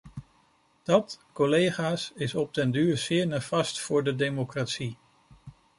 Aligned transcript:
Dat, 0.83 1.19
collega's, 1.33 2.11
is 2.15 2.35
op 2.35 2.53
den 2.53 2.71
duur 2.71 2.97
zeer 2.97 3.27
nefast 3.27 3.79
voor 3.81 4.03
de 4.03 4.15
democratie. 4.15 4.97